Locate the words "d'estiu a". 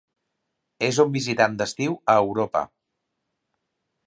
1.59-2.19